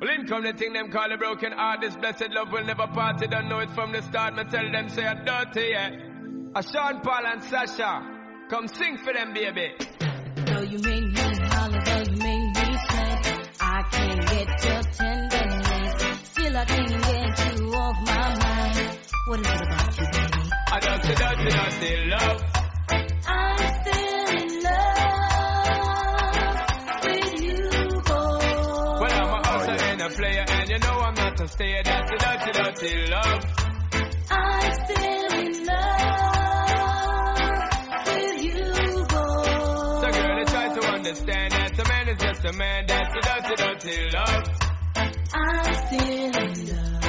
[0.00, 1.80] Well, in come the thing them call a broken heart.
[1.80, 3.18] This blessed love will never part.
[3.18, 4.34] They don't know it from the start.
[4.36, 5.90] Me tell them say I'm dirty, yeah.
[6.54, 8.00] A Sean Paul and Sasha,
[8.48, 9.74] come sing for them, baby.
[10.46, 16.28] Though you made me holler, though you made me sweat, I can't get your tenderness.
[16.30, 18.98] Still I can't get you off my mind.
[19.26, 20.50] What is it about you, baby?
[20.70, 22.57] I dirty, dirty, dirty love.
[30.08, 31.82] A and player, and you know I'm not a stayer.
[31.84, 33.44] That's the dirty, dirty love.
[34.30, 36.08] I'm still in love
[38.06, 39.44] with you, boy.
[40.00, 42.84] So, girl, I try to understand that a man is just a man.
[42.86, 44.44] That's the dirty, dirty love.
[45.34, 47.04] I'm still in love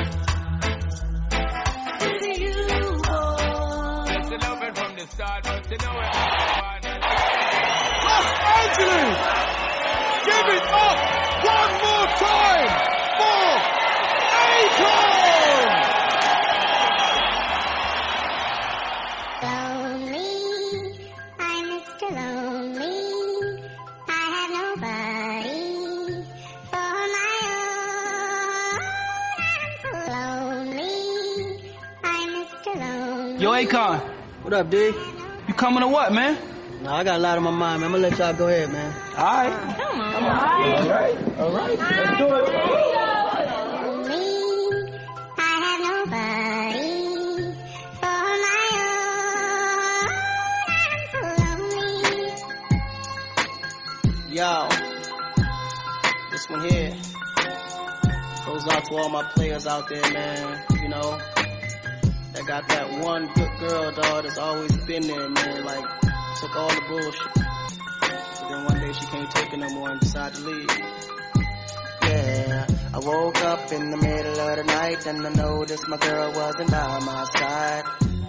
[2.01, 2.55] with you,
[3.03, 4.03] boy.
[4.07, 6.15] That's the loving from the start, but you know it.
[8.05, 8.27] Los
[8.59, 9.68] Angeles!
[10.25, 10.97] Give it up
[11.43, 12.69] one more time
[13.17, 13.45] for
[14.45, 15.69] Akon!
[19.69, 22.07] Lonely, I'm Mr.
[22.17, 23.63] Lonely.
[24.07, 26.23] I have nobody
[26.69, 27.35] for my
[28.75, 28.81] own.
[29.47, 30.95] I'm so lonely.
[32.03, 32.71] I'm Mr.
[32.75, 33.41] Lonely.
[33.43, 33.99] Yo, Akon,
[34.43, 34.75] What up, D?
[35.47, 36.37] you coming to what, man?
[36.81, 37.87] Nah, I got a lot on my mind, man.
[37.87, 38.93] I'm gonna let y'all go ahead, man.
[39.17, 39.75] All right.
[39.75, 40.15] Come on.
[40.15, 41.17] All right.
[41.39, 41.77] All right.
[41.77, 42.49] Let's do it.
[44.07, 44.93] Lonely,
[45.37, 46.87] I have nobody
[47.99, 48.63] for my
[49.27, 50.71] own.
[50.87, 52.31] I'm so lonely.
[54.33, 54.51] Yo,
[56.31, 56.91] this one here
[58.45, 60.63] goes out to all my players out there, man.
[60.81, 61.17] You know,
[62.31, 65.65] that got that one good girl, dog, that's always been there, man.
[65.65, 65.85] Like,
[66.39, 67.33] took all the bullshit.
[67.35, 70.69] But then one day she can't take it no more and decided to leave.
[72.03, 76.31] Yeah, I woke up in the middle of the night and I noticed my girl
[76.31, 77.83] wasn't by my side.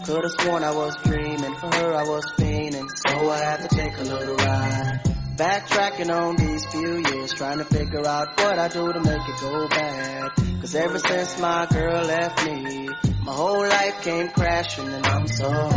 [0.04, 3.96] Could've sworn I was dreaming, for her I was fiending, so I had to take
[3.96, 5.00] a little ride.
[5.36, 9.40] Backtracking on these few years, trying to figure out what I do to make it
[9.40, 10.32] go bad.
[10.60, 12.88] Cause ever since my girl left me,
[13.22, 15.70] my whole life came crashing and I'm so,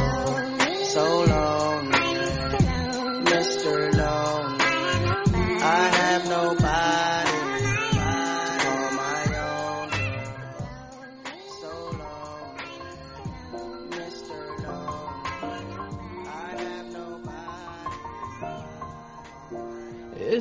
[0.83, 1.92] so lonely.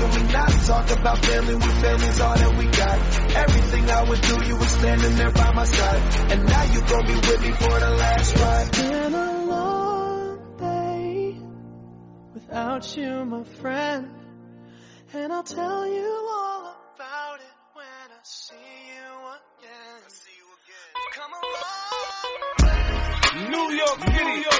[0.00, 2.98] How can we not talk about family when family's all that we got?
[3.36, 6.32] Everything I would do, you were standing there by my side.
[6.32, 8.72] And now you gon' be with me for the last ride.
[8.72, 11.38] been a long day
[12.32, 14.08] without you, my friend.
[15.12, 18.54] And I'll tell you all about it when I see
[18.96, 19.04] you
[19.36, 20.00] again.
[21.12, 21.90] Come along.
[23.50, 24.59] New York City, New York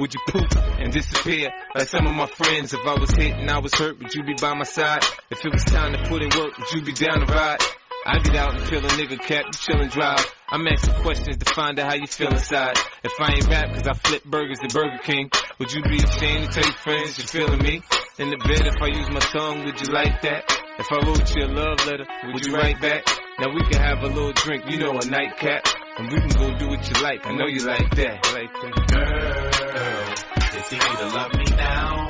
[0.00, 2.72] would you poop and disappear like some of my friends?
[2.72, 5.02] If I was hit and I was hurt, would you be by my side?
[5.30, 7.60] If it was time to put in work, would you be down to ride?
[8.06, 10.26] I get out and feel a nigga cap, you chillin' drive.
[10.48, 12.76] I'm asking questions to find out how you feel inside.
[13.02, 16.52] If I ain't rap cause I flip burgers at Burger King, would you be ashamed
[16.52, 17.80] to tell your friends you're feeling me?
[18.18, 20.44] In the bed, if I use my tongue, would you like that?
[20.78, 23.06] If I wrote you a love letter, would you write back?
[23.38, 25.66] Now we can have a little drink, you know, a nightcap.
[25.96, 28.18] And we can go do what you like, I know you like that.
[28.34, 28.74] Like that.
[28.90, 32.08] Girl, it's easy to love me now.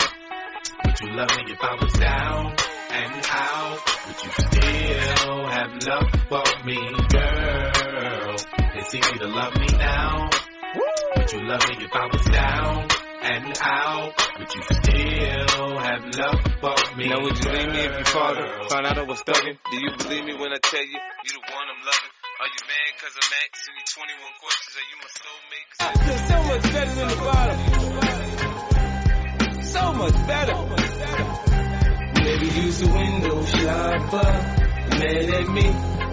[0.86, 2.56] Would you love me if I was down
[2.90, 3.78] and out?
[4.06, 6.78] Would you still have love for me,
[7.12, 8.36] girl?
[8.76, 10.30] It's easy to love me now.
[11.16, 12.88] Would you love me if I was down
[13.22, 14.12] and out?
[14.38, 17.08] Would you still have love for me?
[17.08, 18.68] Now would you leave me if your father girl?
[18.70, 19.58] found out I was thugging?
[19.70, 22.13] Do you believe me when I tell you you the one I'm loving?
[22.40, 24.74] Are you mad cause I'm asking you 21 questions?
[24.74, 25.68] Are you my soulmate?
[25.70, 27.58] 'Cause I feel so much better than the bottom.
[29.74, 30.56] So much better.
[32.24, 34.30] Maybe use the window shopper.
[34.98, 35.66] Mad at me,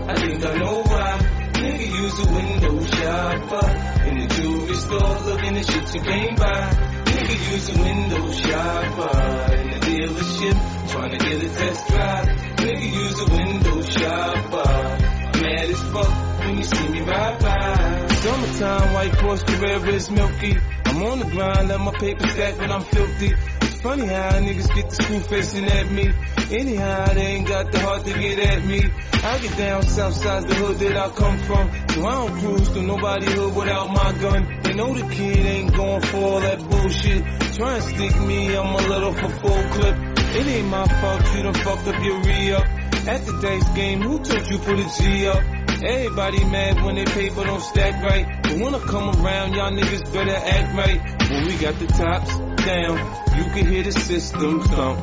[0.10, 1.18] I think I know why.
[1.64, 3.68] Nigga use the window shopper.
[4.08, 6.70] In the jewelry store, looking at shit you can't buy.
[7.06, 9.18] Nigga use the window shopper.
[9.58, 10.58] In the dealership,
[10.92, 12.28] trying to get a test drive.
[12.62, 15.21] Nigga use the window shopper.
[15.42, 18.08] Mad as fuck when you see me ride by.
[18.14, 20.56] Summertime, white Porsche Carrera is milky.
[20.86, 23.34] I'm on the grind, let my paper stack when I'm filthy.
[23.62, 26.14] It's funny how niggas get the screw facing at me.
[26.52, 28.84] Anyhow, they ain't got the heart to get at me.
[29.24, 31.72] I get down south side the hood that I come from.
[31.90, 34.60] So I don't cruise to nobody hood without my gun.
[34.62, 37.24] They know the kid ain't going for all that bullshit.
[37.56, 39.96] Try and stick me, I'm a little for full clip.
[40.36, 42.81] It ain't my fault you done fucked up your re-up.
[43.08, 45.42] At the dice game, who told you put a G up?
[45.84, 48.44] Everybody mad when their paper don't stack right.
[48.44, 51.32] But when I come around, y'all niggas better act right.
[51.32, 52.98] When we got the tops down,
[53.38, 55.00] you can hear the system thump.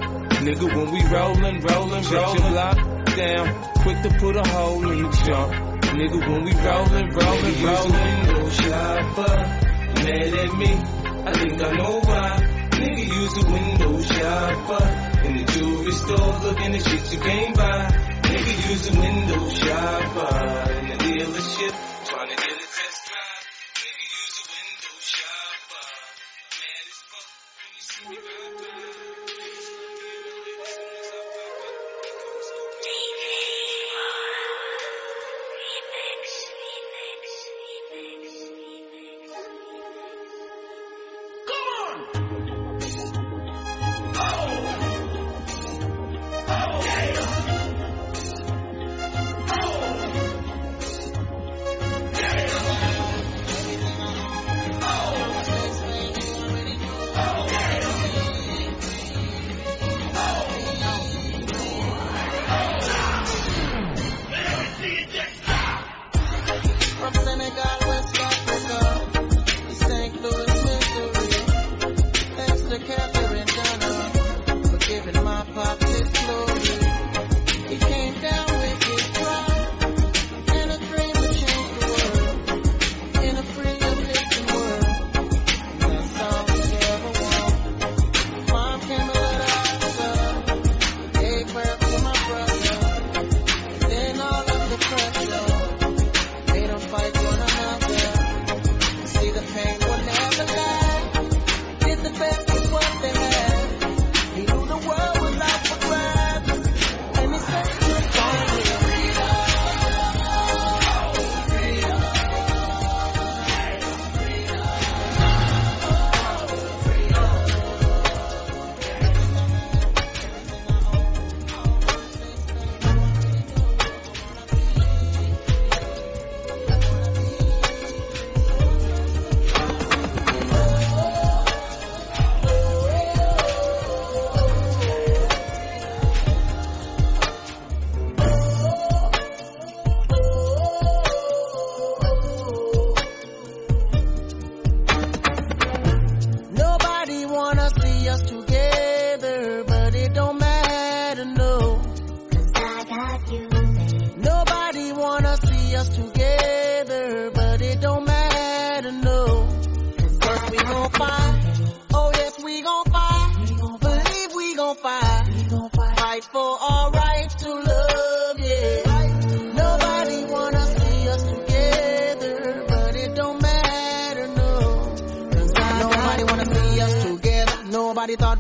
[0.47, 2.77] Nigga, when we rollin', rollin', your block
[3.17, 3.75] down.
[3.83, 5.53] Quick to put a hole in the jump.
[5.99, 8.27] Nigga, when we rollin', rollin', rollin'.
[8.27, 9.37] window shopper.
[10.05, 10.73] Mad at me,
[11.27, 12.39] I think I know why.
[12.79, 14.88] Nigga use the window shopper.
[15.99, 17.87] In store, looking at shit you can't buy.
[18.23, 20.21] Nigga use the window shopper.
[20.21, 21.75] Uh, in the dealership,
[22.07, 23.45] trying to get a test drive.
[23.83, 25.87] Nigga use the window shopper.
[25.91, 26.15] Uh,
[26.55, 27.29] Mad as fuck
[27.59, 28.68] when you see me ride by.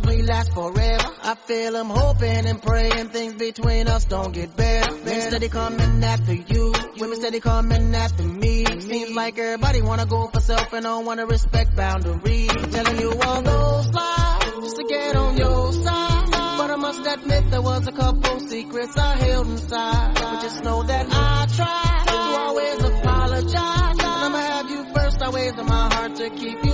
[0.06, 1.10] We last forever.
[1.22, 4.92] I feel I'm hoping and praying things between us don't get better.
[5.04, 8.64] Men steady coming after you, women steady coming after me.
[8.80, 12.50] Seems like everybody wanna go for self and don't wanna respect boundaries.
[12.70, 16.30] Telling you all those lies just to get on your side.
[16.58, 20.14] But I must admit there was a couple secrets I held inside.
[20.14, 23.98] But just know that I tried to always apologize.
[23.98, 26.67] And I'ma have you first always in my heart to keep you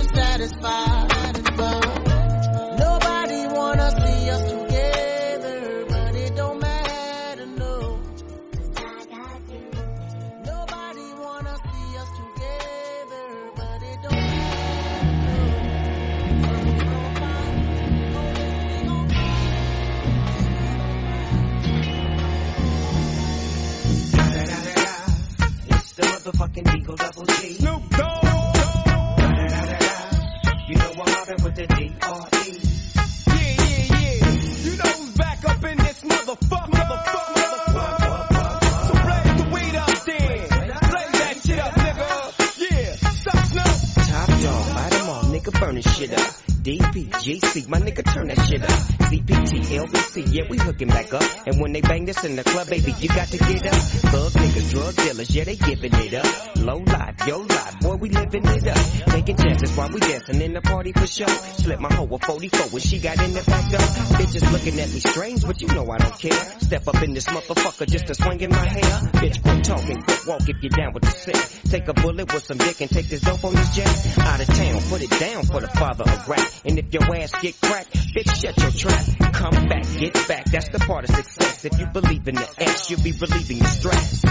[45.59, 46.45] burn shit up.
[46.65, 48.69] DPGC, my nigga turn that shit up.
[49.05, 51.21] CPT, LBC, yeah we hooking back up.
[51.45, 53.73] And when they bang this in the club, baby, you got to get up.
[53.73, 56.55] Thug niggas, drug dealers, yeah they giving it up.
[56.57, 59.13] Low life, yo life, boy we living it up.
[59.13, 61.27] Taking chances while we dancing in the party for sure.
[61.27, 63.85] Slip my hoe a 44 when she got in the back door.
[64.17, 66.59] Bitches looking at me strange, but you know I don't care.
[66.61, 68.95] Step up in this motherfucker just to swing in my hair.
[69.21, 71.37] Bitch, quit talking, quit walk if you down with the sick.
[71.69, 74.17] Take a bullet with some dick and take this dope on this jet.
[74.17, 76.51] Out of town, put it down for the father of rap.
[76.63, 79.33] And if your ass get cracked, bitch, shut your trap.
[79.33, 81.65] Come back, get back, that's the part of success.
[81.65, 84.21] If you believe in the S, you'll be relieving your stress.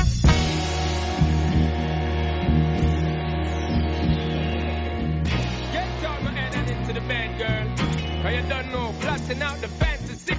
[8.22, 10.34] Cause you don't know, blasting out the fantasy.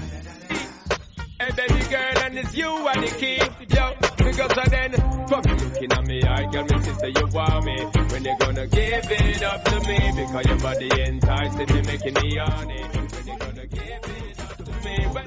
[1.39, 3.39] Hey, baby girl, and it's you are the key.
[3.75, 4.91] Yo, because I then,
[5.27, 7.77] fuck you looking at me, I got me sister, you want me.
[8.11, 10.11] When you gonna give it up to me?
[10.15, 12.81] Because your body enticing me, making me horny.
[12.81, 15.07] When you gonna give it up to me?
[15.13, 15.25] Well,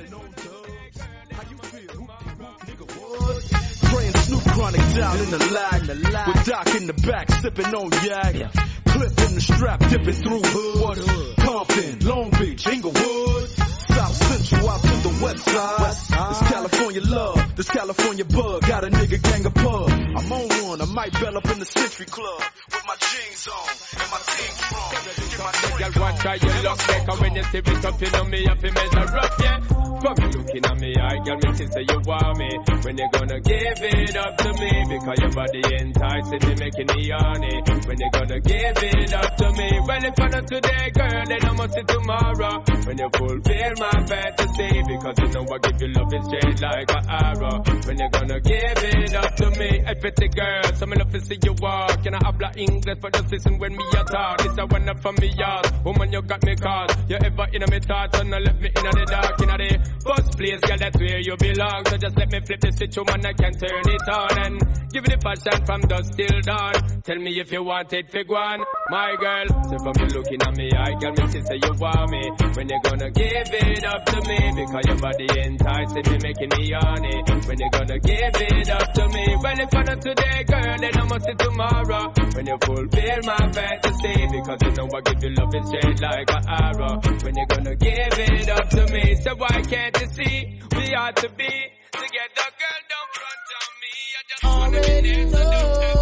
[3.89, 5.81] Praying Snoop Chronic down in the lag.
[6.29, 8.53] With Doc in the back, sipping on yak.
[8.85, 11.37] Clip in the strap, dipping through hood.
[11.39, 13.49] Compton, Long Beach, Inglewood.
[13.49, 16.08] South Central out to the west side.
[16.19, 18.63] This California love, this California bug.
[18.63, 19.91] Got a nigga gang of pub.
[19.91, 22.43] I'm on one, I might bell up in the Century Club.
[22.73, 25.79] With my jeans on and my team strong.
[25.79, 28.25] Get my what try your luck like and when you see it up, you know
[28.25, 29.61] me, have to measure up, yeah.
[29.99, 32.51] Fuck you looking at me, I girl, me sister, you want me.
[32.83, 34.71] When you gonna give it up to me?
[34.91, 37.63] Because your body enticing me, making me horny.
[37.87, 39.69] When you gonna give it up to me?
[39.87, 42.65] Well, if I not today, girl, then I must see tomorrow.
[42.87, 46.91] When you fulfill my fantasy, because you know I give you love is straight like
[46.91, 47.63] an arrow.
[47.87, 49.83] When you gonna give it up to me?
[49.85, 52.05] Hey, pretty girl, so me love to see you walk.
[52.07, 54.39] And I habla English, for just listen when me a talk.
[54.39, 55.85] This a one up from me yard.
[55.85, 56.97] Woman, you got me caught.
[57.09, 59.91] You ever in a me thoughts, and I left me in the dark, in the
[60.05, 61.85] first place, girl, that's where you belong.
[61.87, 64.55] So just let me flip the switch, woman, I can turn it on and
[64.93, 67.03] give it the passion from dusk till dawn.
[67.03, 69.47] Tell me if you want it, fig one, my girl.
[69.69, 72.23] So from you looking at me, I girl, me sister, you want me.
[72.55, 74.39] When you gonna give it up to me?
[74.57, 77.23] Because your body enticing me, making me horny.
[77.47, 79.37] When you gonna give it up to me?
[79.43, 82.13] Well, if I not today, girl, then I must see tomorrow.
[82.35, 86.31] When you fulfill my fantasy, because you know I give you love is straight like
[86.31, 87.01] an arrow.
[87.23, 89.15] When you gonna give it up to me?
[89.17, 91.53] So why can't you see we ought to be
[91.93, 92.81] together, girl?
[92.89, 93.95] Don't front on me.
[94.17, 95.98] I just wanna be there, so don't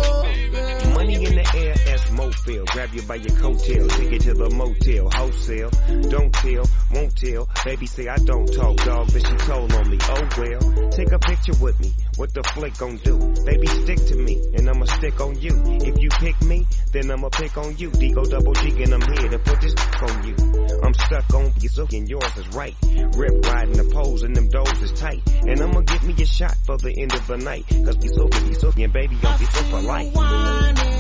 [2.47, 2.67] Mofil.
[2.67, 5.71] Grab you by your coattail, take you to the motel, wholesale.
[6.09, 7.49] Don't tell, won't tell.
[7.65, 9.99] Baby say I don't talk, dog, but she told on me.
[10.03, 11.95] Oh well, take a picture with me.
[12.17, 13.19] What the flick gon' do?
[13.45, 15.53] Baby, stick to me, and I'ma stick on you.
[15.67, 17.91] If you pick me, then I'ma pick on you.
[17.91, 20.35] D-O double G, and I'm here to put this on you.
[20.83, 22.75] I'm stuck on you, so and yours is right.
[23.17, 25.23] Rip riding the poles, and them doors is tight.
[25.47, 27.67] And I'ma give me a shot for the end of the night.
[27.69, 30.96] Cause you so, you so, and baby, I'm so for life.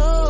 [0.00, 0.29] On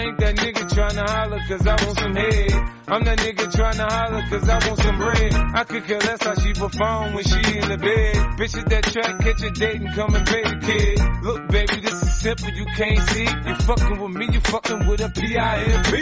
[0.00, 2.52] ain't that nigga trying to holler cause I want some head.
[2.88, 5.34] I'm that nigga trying to holler cause I want some bread.
[5.54, 8.16] I could care less how she perform when she in the bed.
[8.38, 11.24] Bitch at that track, catch a date and come and pay the kid.
[11.24, 13.24] Look, baby, this is simple, you can't see.
[13.24, 15.92] You fucking with me, you fucking with a P.I.M.P.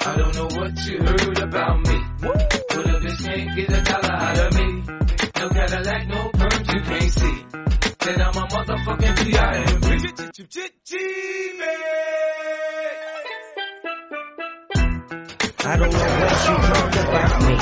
[0.00, 1.96] I don't know what you heard about me.
[2.20, 4.68] But a bitch can't get a dollar out of me.
[5.38, 7.36] No Cadillac, no perms you can't see.
[8.00, 9.18] Then I'm a motherfucking
[15.68, 17.42] I don't know what you heard about.
[17.42, 17.56] Me,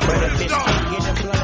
[0.00, 1.43] but a bitch can't get a blood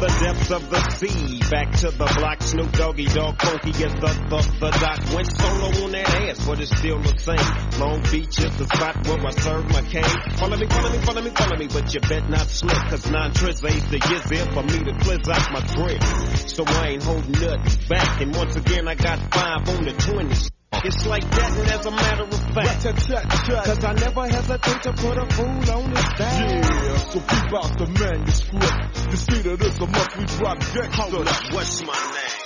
[0.00, 4.12] the depths of the sea, back to the block, Snoop Doggy Dogg, funky as the,
[4.32, 4.98] the, the doc.
[5.14, 7.78] Went solo on that ass, but it's still the same.
[7.78, 10.16] Long Beach is the spot where I serve my cane.
[10.40, 13.32] Follow me, follow me, follow me, follow me, but you bet not slip, cause nine
[13.32, 16.02] trips ain't the years there for me to cleanse out my grip.
[16.48, 20.59] So I ain't holding nothing back, and once again I got five on the 20s.
[20.72, 22.84] It's like that, and as a matter of fact,
[23.66, 26.64] cause I never hesitate to put a fool on his back.
[26.64, 29.10] Yeah, so keep out the manuscript.
[29.10, 31.02] The speed of this, a monthly drop gangster.
[31.02, 32.39] Hold up, what's my name?